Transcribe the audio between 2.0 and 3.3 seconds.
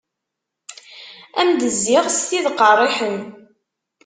s tid qerriḥen.